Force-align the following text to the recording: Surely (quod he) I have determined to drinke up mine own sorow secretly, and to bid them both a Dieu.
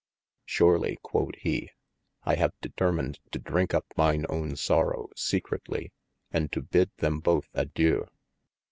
Surely 0.45 0.97
(quod 1.03 1.35
he) 1.41 1.69
I 2.23 2.33
have 2.33 2.53
determined 2.59 3.19
to 3.33 3.37
drinke 3.39 3.75
up 3.75 3.85
mine 3.95 4.25
own 4.29 4.55
sorow 4.55 5.09
secretly, 5.15 5.91
and 6.31 6.51
to 6.53 6.63
bid 6.63 6.89
them 6.97 7.19
both 7.19 7.49
a 7.53 7.65
Dieu. 7.67 8.07